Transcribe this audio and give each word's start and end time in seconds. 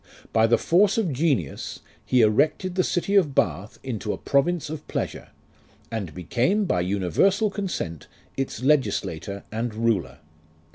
By 0.33 0.47
the 0.47 0.57
force 0.57 0.97
of 0.97 1.13
genius 1.13 1.81
He 2.03 2.21
erected 2.23 2.73
the 2.73 2.83
city 2.83 3.13
of 3.13 3.35
Bath 3.35 3.77
into 3.83 4.11
a 4.13 4.17
province 4.17 4.67
of 4.71 4.87
pleasure, 4.87 5.27
And 5.91 6.15
became, 6.15 6.65
by 6.65 6.81
universal 6.81 7.51
consent, 7.51 8.07
Its 8.35 8.63
legislator 8.63 9.43
and 9.51 9.75
ruler. 9.75 10.17